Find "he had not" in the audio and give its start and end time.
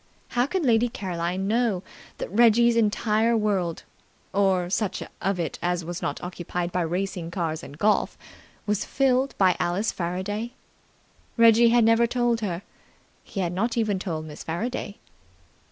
13.23-13.77